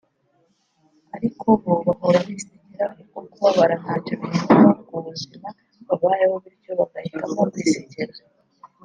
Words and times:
ariko 1.15 1.45
bo 1.61 1.73
bahora 1.85 2.19
bisekera 2.27 2.85
kuko 2.95 3.17
kubabara 3.31 3.75
ntacyo 3.81 4.13
bihindura 4.21 4.71
ku 4.87 4.95
buzima 5.05 5.49
babayeho 5.87 6.35
bityo 6.43 6.71
bagahitamo 6.79 7.41
kwisekera 7.51 8.13